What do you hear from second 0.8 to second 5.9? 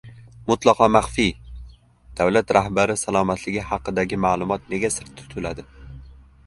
maxfiy! Davlat rahbari salomatligi haqidagi ma’lumot nega sir tutiladi?